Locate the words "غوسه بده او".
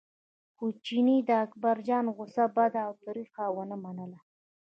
2.15-2.93